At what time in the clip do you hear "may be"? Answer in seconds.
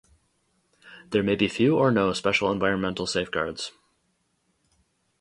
1.21-1.47